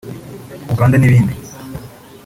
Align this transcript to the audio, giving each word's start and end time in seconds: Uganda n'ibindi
Uganda 0.73 0.95
n'ibindi 0.97 1.33